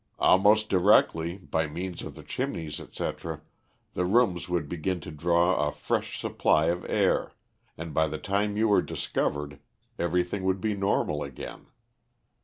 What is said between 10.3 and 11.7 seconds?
would be normal again.